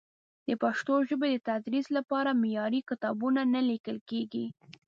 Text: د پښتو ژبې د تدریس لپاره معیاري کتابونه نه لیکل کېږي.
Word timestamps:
د 0.47 0.49
پښتو 0.63 0.93
ژبې 1.09 1.29
د 1.31 1.37
تدریس 1.49 1.87
لپاره 1.97 2.39
معیاري 2.41 2.81
کتابونه 2.89 3.41
نه 3.53 3.61
لیکل 3.69 3.97
کېږي. 4.09 4.45